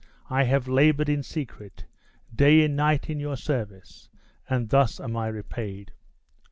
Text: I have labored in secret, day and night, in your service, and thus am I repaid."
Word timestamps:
I 0.31 0.45
have 0.45 0.67
labored 0.67 1.09
in 1.09 1.21
secret, 1.21 1.85
day 2.35 2.65
and 2.65 2.75
night, 2.75 3.07
in 3.07 3.19
your 3.19 3.37
service, 3.37 4.09
and 4.49 4.67
thus 4.69 4.99
am 4.99 5.15
I 5.15 5.27
repaid." 5.27 5.91